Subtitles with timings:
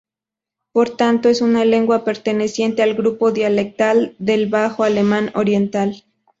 [0.71, 6.05] Por tanto, es una lengua perteneciente al grupo dialectal del bajo alemán oriental.